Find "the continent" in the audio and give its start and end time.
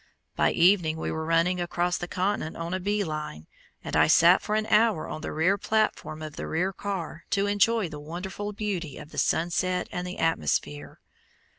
1.99-2.57